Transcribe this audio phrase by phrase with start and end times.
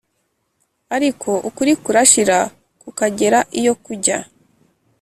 [0.95, 2.37] ariko ukuri kurashira
[2.81, 4.17] kukagera iyo kujya.